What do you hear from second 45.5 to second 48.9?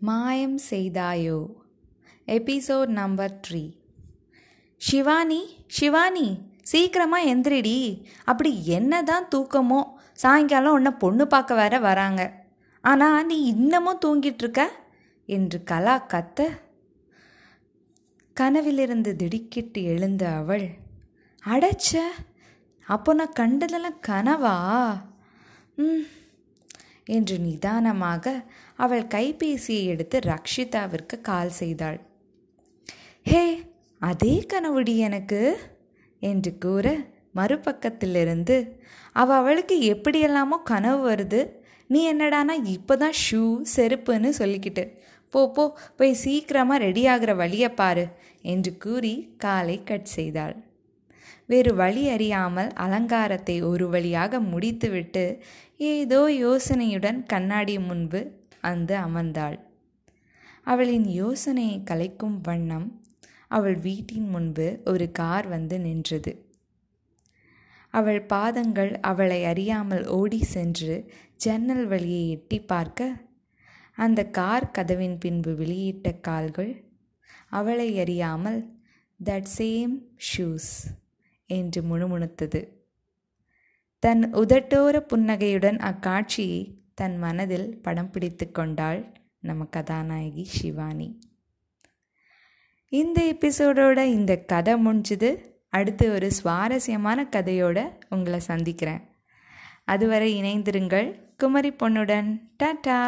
போ போய் சீக்கிரமாக ரெடி ஆகிற வழியை பாரு என்று